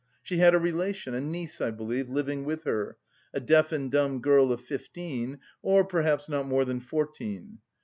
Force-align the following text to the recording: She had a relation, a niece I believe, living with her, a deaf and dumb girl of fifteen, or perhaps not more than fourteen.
She 0.23 0.37
had 0.39 0.55
a 0.55 0.57
relation, 0.57 1.13
a 1.13 1.21
niece 1.21 1.61
I 1.61 1.69
believe, 1.69 2.09
living 2.09 2.43
with 2.43 2.63
her, 2.63 2.97
a 3.35 3.39
deaf 3.39 3.71
and 3.71 3.91
dumb 3.91 4.19
girl 4.19 4.51
of 4.51 4.59
fifteen, 4.59 5.37
or 5.61 5.85
perhaps 5.85 6.27
not 6.27 6.47
more 6.47 6.65
than 6.65 6.79
fourteen. 6.79 7.59